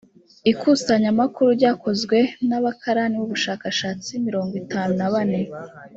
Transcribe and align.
ikusanyamakuru 0.51 1.47
ryakozwe 1.57 2.17
n’abakarani 2.49 3.15
b’ubushakashatsi 3.19 4.11
mirongo 4.25 4.53
itanu 4.63 4.91
na 4.99 5.07
bane. 5.13 5.41